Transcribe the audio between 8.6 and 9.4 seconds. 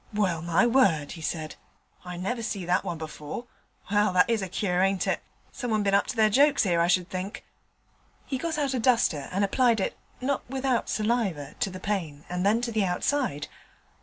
a duster